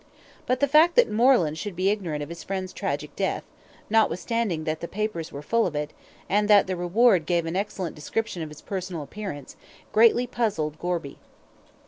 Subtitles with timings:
[0.47, 3.43] But the fact that Moreland should be ignorant of his friend's tragic death,
[3.87, 5.93] notwithstanding that the papers were full of it,
[6.27, 9.55] and that the reward gave an excellent description of his personal appearance,
[9.91, 11.19] greatly puzzled Gorby.